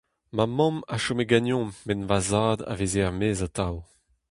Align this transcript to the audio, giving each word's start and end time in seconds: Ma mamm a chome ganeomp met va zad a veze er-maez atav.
Ma 0.35 0.45
mamm 0.57 0.77
a 0.93 0.95
chome 1.03 1.25
ganeomp 1.31 1.75
met 1.85 2.01
va 2.09 2.19
zad 2.29 2.59
a 2.71 2.73
veze 2.79 3.01
er-maez 3.07 3.39
atav. 3.47 3.75